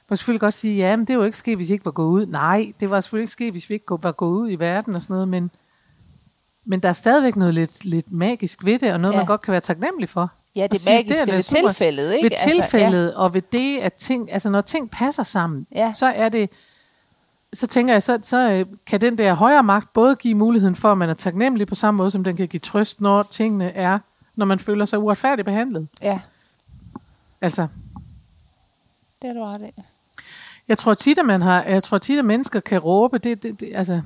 [0.09, 1.91] kan selvfølgelig godt sige, ja, men det er jo ikke sket, hvis I ikke var
[1.91, 2.25] gået ud.
[2.25, 5.01] Nej, det var selvfølgelig ikke sket, hvis vi ikke var gået ud i verden og
[5.01, 5.51] sådan noget, men,
[6.65, 9.17] men der er stadigvæk noget lidt, lidt magisk ved det, og noget, ja.
[9.17, 9.21] Ja.
[9.23, 10.31] man godt kan være taknemmelig for.
[10.55, 11.61] ja det sige, magiske da ved super.
[11.67, 12.23] tilfældet, ikke?
[12.25, 15.93] Ved Altså, tilfældet, og ved det, at ting, altså når ting passer sammen, Ja.
[15.95, 16.49] så er det,
[17.53, 20.91] så tænker jeg, så, så øh, kan den der højere magt både give muligheden for,
[20.91, 23.99] at man er taknemmelig på samme måde, som den kan give trøst, når tingene er,
[24.37, 25.87] når man føler sig uretfærdigt behandlet.
[26.01, 26.19] Ja,
[27.41, 27.67] Altså,
[29.21, 29.81] det er du ret i.
[30.67, 33.59] jeg tror tit, at man har, jeg tror tit, at mennesker kan råbe, det, det,
[33.59, 34.01] det altså,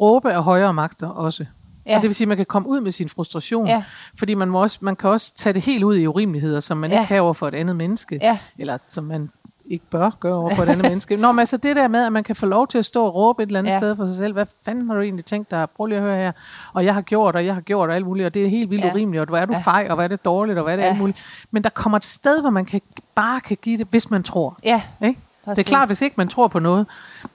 [0.00, 1.46] råbe af højere magter også.
[1.86, 1.96] Ja.
[1.96, 3.84] Og det vil sige, at man kan komme ud med sin frustration, Ja.
[4.18, 6.90] fordi man, må også, man kan også tage det helt ud i urimeligheder, som man
[6.90, 6.98] ja.
[7.00, 8.38] Ikke kan over for et andet menneske, Ja.
[8.58, 9.30] eller som man
[9.70, 11.16] ikke bør gøre over for et andet menneske.
[11.16, 13.14] Nå, men altså det der med, at man kan få lov til at stå og
[13.14, 13.78] råbe et eller andet ja.
[13.78, 15.70] Sted for sig selv, hvad fanden har du egentlig tænkt dig?
[15.76, 16.32] Prøv lige at høre her.
[16.72, 18.70] Og jeg har gjort, og jeg har gjort, og alt muligt, og det er helt
[18.70, 18.92] vildt ja.
[18.92, 19.58] Urimeligt, og hvor er du ja.
[19.58, 20.88] Fej, og hvad er det dårligt, og hvad er det ja.
[20.88, 21.46] Alt muligt.
[21.50, 22.80] Men der kommer et sted, hvor man kan,
[23.14, 24.58] bare kan give det, hvis man tror.
[24.64, 25.20] Ja, Ikke?
[25.46, 26.86] Det er klart, hvis ikke man tror på noget,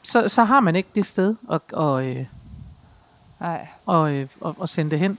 [0.03, 2.25] så, så har man ikke det sted at, og, øh,
[3.39, 3.67] nej.
[3.85, 5.17] og, øh, og, og sende det hen.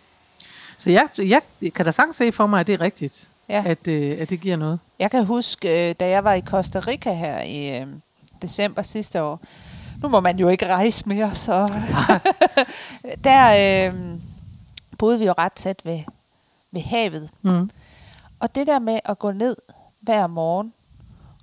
[0.78, 1.42] Så jeg, jeg
[1.74, 3.62] kan da sagtens se for mig, at det er rigtigt, Ja.
[3.66, 4.78] at, øh, at det giver noget.
[4.98, 7.86] Jeg kan huske, øh, da jeg var i Costa Rica her i øh,
[8.42, 9.40] december sidste år.
[10.02, 11.72] Nu må man jo ikke rejse mere, så
[13.24, 13.94] der øh,
[14.98, 16.00] boede vi jo ret tæt ved,
[16.72, 17.30] ved havet.
[17.42, 17.70] Mm.
[18.40, 19.56] Og det der med at gå ned
[20.00, 20.72] hver morgen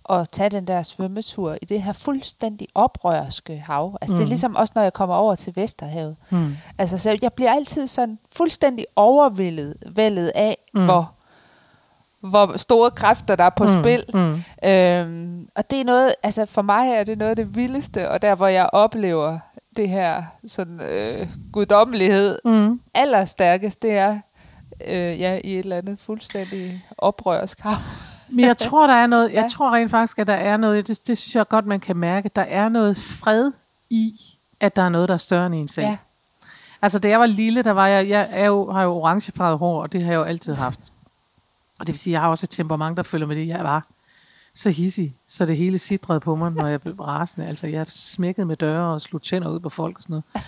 [0.04, 3.98] og tage den der svømmetur i det her fuldstændig oprørske hav.
[4.02, 4.17] Altså mm.
[4.17, 6.15] det er ligesom også, når jeg kommer over til Vesterhavet.
[6.30, 6.58] Mm.
[6.78, 10.86] Altså, så jeg bliver altid sådan fuldstændig overvældet vældet af, mm.
[10.86, 11.12] hvor,
[12.30, 13.70] hvor store kræfter der er på mm.
[13.84, 14.04] spil.
[14.13, 14.44] Mm.
[14.70, 18.22] Øhm, og det er noget, altså for mig er det noget af det vildeste, og
[18.22, 19.40] der hvor jeg oplever
[19.78, 22.80] det her sådan øh, guddommelighed Mm.
[22.96, 24.20] allerstærkest, det er
[24.88, 27.74] øh, ja, i et eller andet fuldstændig oprørsk hav.
[28.30, 29.48] Men jeg tror, der er noget, jeg Ja.
[29.48, 32.30] tror rent faktisk, at der er noget, det, det synes jeg godt, man kan mærke,
[32.36, 33.52] der er noget fred
[33.90, 34.12] i,
[34.60, 35.88] at der er noget, der er større end en selv.
[35.88, 35.98] Ja.
[36.82, 39.82] Altså, da jeg var lille, der var jeg, jeg er jo, har jo orangefarvet hår,
[39.82, 40.80] og det har jeg jo altid haft.
[41.80, 43.88] Og det vil sige, jeg har også et temperament, der følger med det, jeg var
[44.54, 47.48] så hissig, så det hele sidrede på mig, når jeg blev rasende.
[47.48, 50.24] Altså, jeg smækkede med døre og slog tænder ud på folk og sådan noget.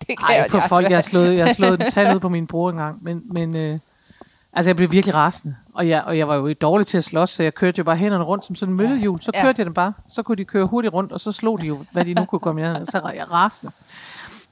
[0.00, 0.88] Det kan Nej, jeg, på jeg folk.
[0.90, 2.98] Jeg har slået, jeg har slået en tand ud på min bror engang.
[3.04, 3.78] Men, men øh,
[4.52, 5.56] altså, jeg blev virkelig rasende.
[5.74, 7.96] Og jeg, og jeg var jo dårlig til at slås, så jeg kørte jo bare
[7.96, 9.20] hænderne rundt som sådan en møllehjul.
[9.20, 9.42] Så Ja.
[9.42, 9.92] kørte jeg dem bare.
[10.08, 12.38] Så kunne de køre hurtigt rundt, og så slog de jo, hvad de nu kunne
[12.38, 13.72] komme i Så jeg rasende.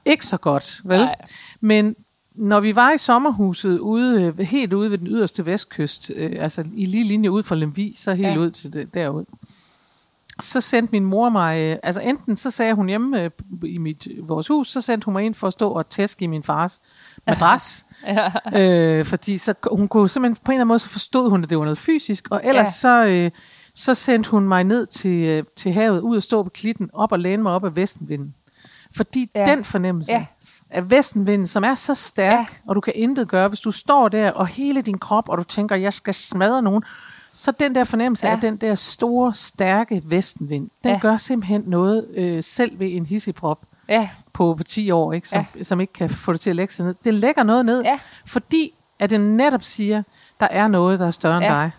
[0.05, 0.99] Ikke så godt, vel?
[0.99, 1.15] Nej.
[1.61, 1.95] Men
[2.35, 6.63] når vi var i sommerhuset ude, øh, helt ude ved den yderste vestkyst, øh, altså
[6.75, 8.37] i lige linje ud fra Lemvi, så helt Ja.
[8.37, 9.25] ud til det, derud,
[10.39, 13.31] så sendte min mor mig, øh, altså enten så sagde hun hjemme øh,
[13.65, 16.27] i mit, vores hus, så sendte hun mig ind for at stå og tæske i
[16.27, 16.81] min fars
[17.27, 17.85] madras.
[18.07, 18.31] Ja.
[18.99, 21.49] øh, fordi så, hun kunne simpelthen på en eller anden måde, så forstod hun, at
[21.49, 22.71] det var noget fysisk, og ellers Ja.
[22.71, 23.31] så, øh,
[23.75, 27.11] så sendte hun mig ned til, øh, til havet, ud og stå på klitten, op
[27.11, 28.35] og læne mig op af vestenvinden.
[28.95, 29.45] Fordi ja.
[29.55, 30.25] den fornemmelse Ja.
[30.71, 32.45] Af vestenvinden, som er så stærk, Ja.
[32.67, 35.43] og du kan intet gøre, hvis du står der, og hele din krop, og du
[35.43, 36.83] tænker, jeg skal smadre nogen,
[37.33, 38.33] så den der fornemmelse Ja.
[38.33, 40.99] af den der store, stærke vestenvind, den Ja.
[41.01, 45.27] gør simpelthen noget øh, selv ved en hissigprop ja, på, på 10 år, ikke?
[45.27, 45.63] Som, ja.
[45.63, 46.95] som ikke kan få det til at lægge sig ned.
[47.05, 47.99] Det lægger noget ned, Ja.
[48.25, 50.03] fordi at den netop siger,
[50.39, 51.51] der er noget, der er større end Ja.
[51.51, 51.71] dig.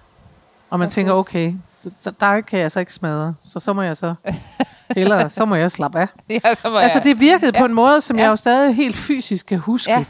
[0.70, 0.94] Og man Præcis.
[0.94, 4.14] tænker, okay, så, så der kan jeg så ikke smadre, så så må jeg så,
[4.96, 6.08] eller så må jeg slappe af.
[6.44, 7.60] ja, så må Altså det virkede Ja.
[7.60, 8.22] på en måde, som Ja.
[8.22, 9.92] jeg jo stadig helt fysisk kan huske.
[9.92, 10.04] Ja.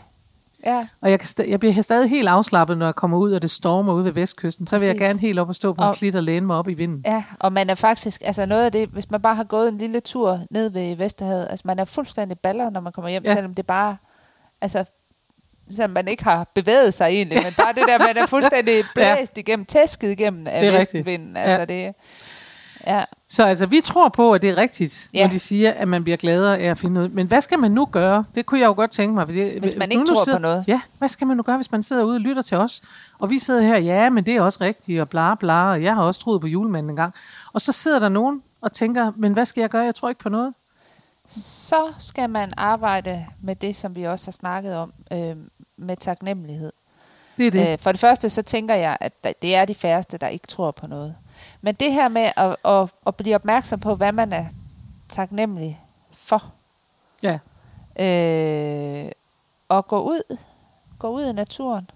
[0.66, 3.42] ja, Og jeg, kan sta- jeg bliver stadig helt afslappet, når jeg kommer ud, og
[3.42, 4.66] det stormer ude ved vestkysten.
[4.66, 6.56] Så vil jeg gerne helt op og stå på Og- en klit og læne mig
[6.56, 7.02] op i vinden.
[7.06, 9.78] ja, og man er faktisk, altså noget af det, hvis man bare har gået en
[9.78, 13.30] lille tur ned ved Vesterhavet, altså man er fuldstændig balleret, når man kommer hjem, ja.
[13.30, 13.34] Ja.
[13.36, 13.96] selvom det bare,
[14.60, 14.84] altså,
[15.70, 19.38] selvom man ikke har bevæget sig egentlig, men bare det der, man er fuldstændig blæst
[19.38, 21.64] igennem, tæsket igennem af vestenvinden, altså Ja.
[21.64, 21.94] det,
[22.86, 25.22] ja, Så altså, vi tror på, at det er rigtigt, Ja.
[25.22, 27.08] når de siger, at man bliver gladere af at finde ud.
[27.08, 28.24] Men hvad skal man nu gøre?
[28.34, 29.26] Det kunne jeg jo godt tænke mig.
[29.28, 30.64] Fordi, Hvis man nu ikke tror sidder, på noget.
[30.66, 32.80] Ja, hvad skal man nu gøre, hvis man sidder ude og lytter til os?
[33.18, 35.94] Og vi sidder her, ja, men det er også rigtigt, og bla bla, og jeg
[35.94, 37.14] har også troet på julemanden en gang.
[37.52, 39.84] Og så sidder der nogen og tænker, men hvad skal jeg gøre?
[39.84, 40.54] Jeg tror ikke på noget.
[41.28, 45.36] så skal man arbejde med det, som vi også har snakket om, øh,
[45.78, 46.72] med taknemmelighed.
[47.38, 47.68] Det er det.
[47.72, 50.70] Øh, for det første, så tænker jeg, at det er de færreste, der ikke tror
[50.70, 51.14] på noget.
[51.62, 54.44] Men det her med at, at, at blive opmærksom på, hvad man er
[55.08, 55.80] taknemmelig
[56.16, 56.42] for,
[57.22, 57.38] ja.
[58.04, 59.10] øh,
[59.68, 60.36] og gå ud,
[60.98, 61.90] gå ud i naturen.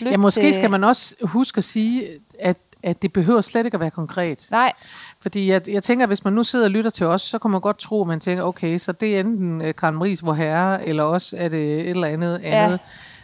[0.00, 2.08] Lyt ja, måske til- skal man også huske at sige,
[2.40, 4.46] at, at det behøver slet ikke at være konkret.
[4.50, 4.72] Nej,
[5.20, 7.50] Fordi jeg, jeg tænker, at hvis man nu sidder og lytter til os, så kan
[7.50, 10.34] man godt tro, at man tænker, okay, så det er enten øh, Karen Maries vor
[10.34, 12.64] herre, eller også er det et eller andet Ja.
[12.64, 12.80] andet.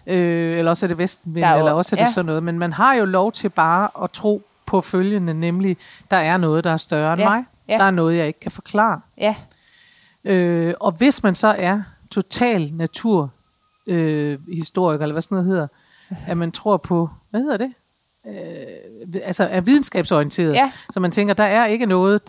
[0.07, 2.11] Øh, eller også er det Vestenvind, er eller også er det ja.
[2.11, 2.43] sådan noget.
[2.43, 5.77] Men man har jo lov til bare at tro på følgende, nemlig,
[6.11, 7.29] der er noget, der er større end Ja.
[7.29, 7.45] mig.
[7.69, 7.77] Ja.
[7.79, 9.01] Der er noget, jeg ikke kan forklare.
[9.19, 9.35] ja,
[10.25, 13.31] Øh, og hvis man så er total natur
[13.87, 15.67] øh, eller hvad sådan noget hedder,
[16.27, 17.73] at man tror på, hvad hedder det?
[18.27, 20.55] Øh, altså er videnskabsorienteret.
[20.55, 20.73] Ja.
[20.91, 22.29] Så man tænker, der er ikke noget,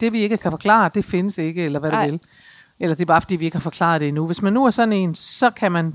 [0.00, 2.02] det vi ikke kan forklare, det findes ikke, eller hvad Nej.
[2.04, 2.20] det vil.
[2.80, 4.26] Eller det er bare, fordi vi ikke har forklaret det endnu.
[4.26, 5.94] Hvis man nu er sådan en, så kan man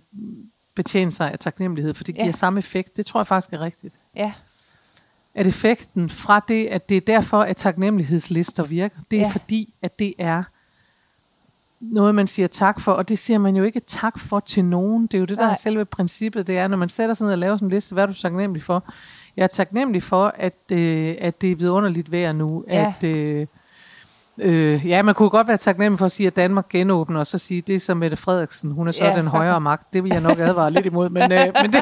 [0.75, 2.31] betjene sig af taknemmelighed, for det giver Ja.
[2.31, 2.97] samme effekt.
[2.97, 3.99] Det tror jeg faktisk er rigtigt.
[4.15, 4.33] ja,
[5.37, 9.29] At effekten fra det, at det er derfor, at taknemmelighedslister virker, det er Ja.
[9.29, 10.43] fordi, at det er
[11.81, 15.03] noget, man siger tak for, og det siger man jo ikke tak for til nogen.
[15.07, 15.51] Det er jo det, der Nej.
[15.51, 16.47] er selve princippet.
[16.47, 18.13] Det er, når man sætter sig ned og laver sådan en liste, hvad er du
[18.13, 18.85] taknemmelig for?
[19.37, 22.63] Jeg er taknemmelig for, at, øh, at det er vidunderligt vejr nu.
[22.67, 22.93] Ja.
[22.97, 23.47] At, øh,
[24.41, 27.37] øh, ja, man kunne godt være taknemmelig for at sige, at Danmark genåbner, og så
[27.37, 28.71] sige, det er som Mette Frederiksen.
[28.71, 29.93] Hun er så ja, den så- højere magt.
[29.93, 31.81] Det vil jeg nok advare lidt imod, men, øh, men, det,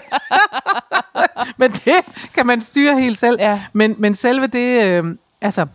[1.60, 1.94] men det
[2.34, 3.38] kan man styre helt selv.
[3.40, 3.62] Ja.
[3.74, 5.04] Men, men selve det, øh,
[5.42, 5.66] altså,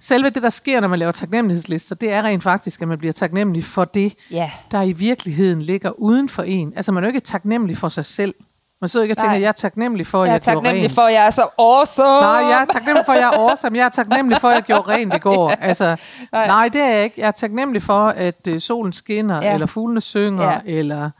[0.00, 3.12] selve det, der sker, når man laver taknemmelighedslister, det er rent faktisk, at man bliver
[3.12, 4.50] taknemmelig for det, Ja.
[4.70, 6.72] der i virkeligheden ligger uden for en.
[6.76, 8.34] Altså, man er jo ikke taknemmelig for sig selv.
[8.80, 9.40] Man sidder ikke og tænker, Nej.
[9.40, 10.94] jeg er taknemmelig for, at Jeg jeg, er gjorde taknemmelig rent.
[10.94, 12.06] for, at jeg er så awesome.
[12.20, 13.78] Nej, jeg er taknemmelig for, at jeg er awesome.
[13.78, 15.50] Jeg er taknemmelig for, at jeg gjorde rent i går.
[15.60, 15.96] Altså,
[16.32, 16.46] nej.
[16.46, 16.68] Nej.
[16.68, 17.20] det er jeg ikke.
[17.20, 19.46] Jeg er taknemmelig for, at øh, solen skinner, ja.
[19.46, 19.54] Ja.
[19.54, 20.50] eller fuglene synger, ja.
[20.66, 20.72] Ja.
[20.78, 21.10] eller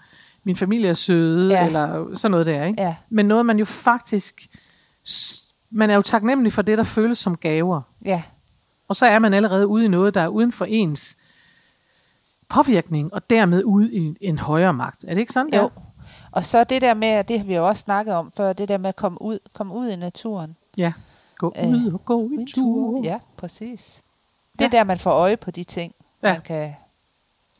[0.44, 1.60] min familie er søde, ja.
[1.60, 1.66] Ja.
[1.66, 2.64] eller sådan noget der.
[2.64, 2.82] Ikke?
[2.82, 2.94] Ja.
[3.10, 4.34] Men noget, man jo faktisk...
[5.72, 7.80] Man er jo taknemmelig for det, der føles som gaver.
[8.04, 8.22] Ja,
[8.88, 11.16] Og så er man allerede ude i noget, der er uden for ens
[12.48, 15.04] påvirkning, og dermed ude i en højere magt.
[15.08, 15.62] Er det ikke sådan, jo.
[15.62, 15.68] der?
[16.36, 18.68] Og så det der med, og det har vi jo også snakket om før, det
[18.68, 20.56] der med at komme ud, komme ud i naturen.
[20.78, 20.92] Ja.
[21.38, 23.00] Gå Øh, ud og gå i tur.
[23.04, 24.02] Ja, præcis.
[24.58, 24.78] Det er Ja.
[24.78, 26.32] der, man får øje på de ting, Ja.
[26.32, 26.74] man kan,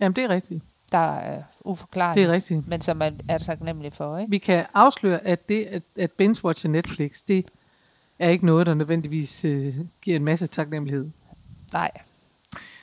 [0.01, 0.63] Jamen, det er rigtigt.
[0.93, 2.69] der er uforklarlige, Det er rigtigt.
[2.69, 4.19] men som man er taknemmelig for.
[4.19, 4.31] Ikke?
[4.31, 7.45] Vi kan afsløre, at det at, at binge-watche Netflix, det
[8.19, 11.11] er ikke noget, der nødvendigvis øh, giver en masse taknemmelighed.
[11.73, 11.91] Nej.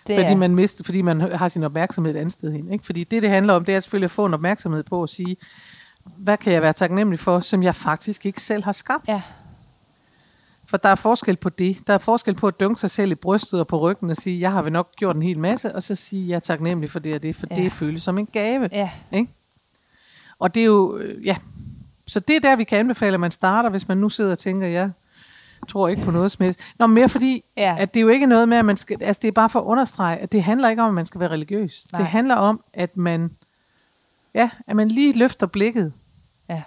[0.08, 2.71] Det Fordi er, man, mister, fordi man har sin opmærksomhed et andet sted hen.
[2.71, 2.86] Ikke?
[2.86, 5.38] Fordi det, det handler om, det er selvfølgelig at få en opmærksomhed på at sige,
[6.17, 9.07] hvad kan jeg være taknemmelig for, som jeg faktisk ikke selv har skabt?
[9.07, 9.21] Ja,
[10.65, 11.87] For der er forskel på det.
[11.87, 14.39] Der er forskel på at dunke sig selv i brystet og på ryggen og sige,
[14.39, 16.99] jeg har vel nok gjort en hel masse, og så sige, jeg er taknemmelig for
[16.99, 17.55] det og det, for ja.
[17.55, 17.63] Ja.
[17.63, 18.69] det føles som en gave.
[18.71, 19.31] ja, Ikke?
[20.39, 21.35] Og det er jo, øh, ja.
[22.07, 24.37] Så det er der, vi kan anbefale, at man starter, hvis man nu sidder og
[24.37, 24.91] tænker, jeg
[25.69, 26.59] tror ikke på noget som helst.
[26.79, 27.75] Nå, mere fordi, Ja.
[27.79, 29.59] at det er jo ikke noget med, at man skal, altså det er bare for
[29.59, 31.87] at understrege, at det handler ikke om, at man skal være religiøs.
[31.93, 32.01] Nej.
[32.01, 33.31] Det handler om, at man,
[34.35, 35.93] ja, at man lige løfter blikket,
[36.49, 36.61] ja.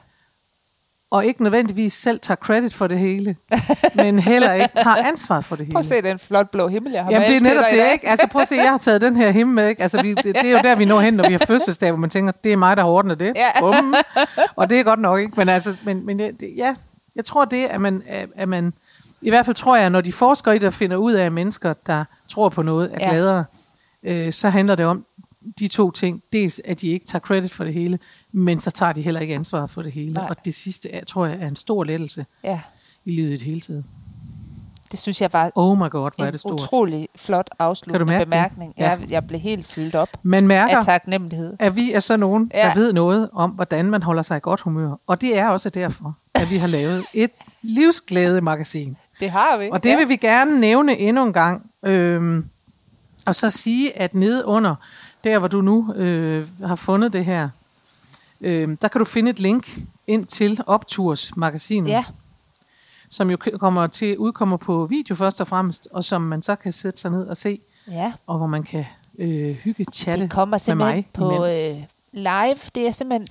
[1.10, 3.36] og ikke nødvendigvis selv tager credit for det hele,
[3.94, 5.72] men heller ikke tager ansvar for det hele.
[5.74, 8.08] Prøv at se den flot blå himmel, jeg har Jamen, det er netop det, ikke?
[8.08, 9.82] Altså, prøv at se, jeg har taget den her himmel med, ikke?
[9.82, 11.98] Altså, vi, det, det, er jo der, vi når hen, når vi har fødselsdag, hvor
[11.98, 13.32] man tænker, det er mig, der har ordnet det.
[13.36, 13.60] Ja.
[13.60, 13.94] Bum.
[14.56, 15.32] Og det er godt nok, ikke?
[15.36, 16.74] Men altså, men, men ja, det, ja,
[17.16, 18.02] jeg tror det, at man,
[18.36, 18.72] at man,
[19.20, 21.32] i hvert fald tror jeg, når de forsker i det og finder ud af, at
[21.32, 23.08] mennesker, der tror på noget, er Ja.
[23.08, 23.44] gladere,
[24.02, 25.04] øh, så handler det om
[25.58, 26.22] de to ting.
[26.32, 27.98] Dels, at de ikke tager credit for det hele,
[28.32, 30.10] men så tager de heller ikke ansvar for det hele.
[30.12, 30.26] Nej.
[30.28, 32.60] Og det sidste, er, tror jeg, er en stor lettelse Ja,
[33.04, 33.84] i livet i det hele taget.
[34.90, 36.52] det synes jeg var Oh my god, hvor er en det stort.
[36.52, 38.28] utrolig flot afsluttende mærke det?
[38.28, 38.72] bemærkning.
[38.78, 38.90] Ja.
[38.90, 41.56] Jeg, jeg blev helt fyldt op Man mærker, af taknemmelighed.
[41.58, 42.72] at vi er så nogen, der Ja.
[42.74, 45.00] ved noget om, hvordan man holder sig i godt humør.
[45.06, 47.30] Og det er også derfor, at vi har lavet et
[47.62, 48.96] livsglæde magasin.
[49.20, 49.68] Det har vi.
[49.72, 51.70] Og det vil vi gerne nævne endnu en gang.
[51.84, 52.44] Øhm,
[53.26, 54.74] og så sige, at nede under,
[55.26, 57.48] der hvor du nu øh, har fundet det her,
[58.40, 59.68] øh, der kan du finde et link
[60.06, 62.04] ind til Opturs magasinet, Ja,
[63.10, 66.72] som jo kommer til udkommer på video først og fremmest, og som man så kan
[66.72, 67.60] sætte sig ned og se,
[67.90, 68.12] ja.
[68.26, 68.84] og hvor man kan
[69.18, 71.54] øh, hygge chatte Det kommer med simpelthen mig på imens.
[71.76, 72.56] øh, live.
[72.74, 73.28] Det er simpelthen,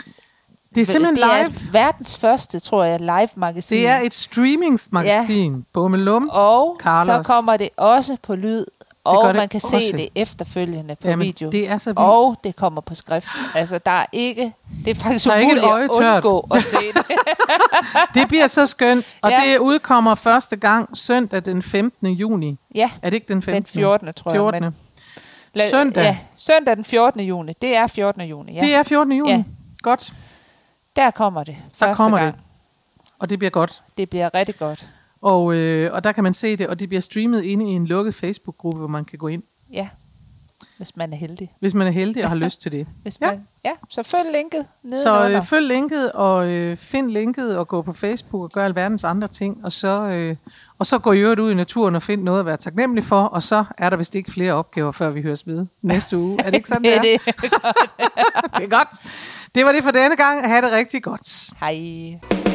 [0.75, 1.47] det er simpelthen det er live.
[1.47, 3.77] et verdens første, tror jeg, live-magasin.
[3.77, 5.55] Det er et streamingsmagasin.
[5.55, 5.61] Ja.
[5.73, 6.29] Bummelum.
[6.31, 7.25] Og Carlos.
[7.25, 8.65] så kommer det også på lyd,
[9.05, 9.91] og det man kan se også.
[9.97, 11.49] det efterfølgende på Jamen, video.
[11.49, 11.99] det er så vildt.
[11.99, 13.27] Og det kommer på skrift.
[13.55, 14.53] Altså, der er ikke...
[14.85, 17.05] Det er faktisk Der er ikke umuligt øje at undgå at se det.
[18.15, 19.35] Det bliver så skønt, og ja.
[19.51, 22.07] Det udkommer første gang søndag den 15.
[22.07, 22.57] juni.
[22.75, 23.63] Ja, Er det ikke den 15.
[23.63, 24.13] den 14.
[24.13, 24.63] tror 14.
[24.63, 24.71] jeg.
[25.53, 26.03] Men la- Søndag.
[26.03, 27.21] Ja, søndag den 14.
[27.21, 27.53] juni.
[27.61, 28.21] Det er 14.
[28.21, 28.59] juni, ja.
[28.59, 29.11] Det er 14.
[29.13, 29.31] juni.
[29.31, 29.43] Ja.
[29.81, 30.13] Godt.
[30.95, 31.55] Der kommer det.
[31.79, 32.33] Der Første kommer gang.
[32.35, 32.41] det.
[33.19, 33.81] Og det bliver godt.
[33.97, 34.87] Det bliver rigtig godt.
[35.25, 37.87] Og, øh, og der kan man se det, og det bliver streamet inde i en
[37.87, 39.87] lukket Facebook-gruppe, hvor man kan gå ind, Ja,
[40.77, 41.51] hvis man er heldig.
[41.59, 42.87] hvis man er heldig og har lyst til det.
[43.01, 43.27] Hvis Ja.
[43.27, 43.69] man, ja.
[43.89, 47.93] så følg linket nede Så øh, følg linket, og øh, find linket, og gå på
[47.93, 50.35] Facebook og gør alverdens andre ting, og så, øh,
[50.79, 53.21] og så gå i øvrigt ud i naturen og find noget at være taknemmelig for,
[53.21, 56.39] og så er der vist ikke flere opgaver, før vi høres ved næste uge.
[56.39, 57.31] Er det ikke sådan, det det er er?
[57.31, 57.35] det.
[58.57, 58.89] Det er godt.
[59.55, 60.47] Det var det for denne gang.
[60.49, 61.49] Ha' det rigtig godt.
[61.59, 62.54] Hej.